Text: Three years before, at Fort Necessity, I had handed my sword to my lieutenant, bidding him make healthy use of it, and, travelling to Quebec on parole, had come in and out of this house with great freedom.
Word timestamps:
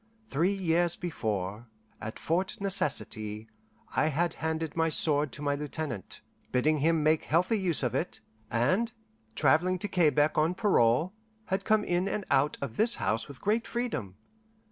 Three 0.25 0.53
years 0.55 0.95
before, 0.95 1.67
at 2.01 2.17
Fort 2.17 2.59
Necessity, 2.59 3.47
I 3.95 4.07
had 4.07 4.33
handed 4.33 4.75
my 4.75 4.89
sword 4.89 5.31
to 5.33 5.43
my 5.43 5.53
lieutenant, 5.53 6.21
bidding 6.51 6.79
him 6.79 7.03
make 7.03 7.25
healthy 7.25 7.59
use 7.59 7.83
of 7.83 7.93
it, 7.93 8.19
and, 8.49 8.91
travelling 9.35 9.77
to 9.77 9.87
Quebec 9.87 10.39
on 10.39 10.55
parole, 10.55 11.13
had 11.45 11.65
come 11.65 11.83
in 11.83 12.07
and 12.07 12.25
out 12.31 12.57
of 12.63 12.77
this 12.77 12.95
house 12.95 13.27
with 13.27 13.41
great 13.41 13.67
freedom. 13.67 14.15